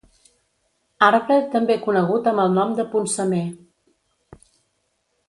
[1.07, 3.43] Arbre també conegut amb el nom de poncemer.